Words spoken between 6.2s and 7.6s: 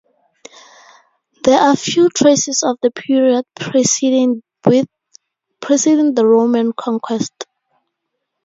Roman conquest.